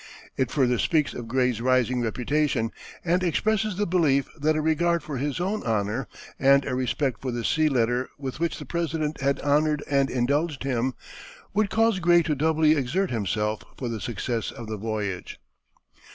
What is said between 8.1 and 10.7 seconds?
with which the President had honored and indulged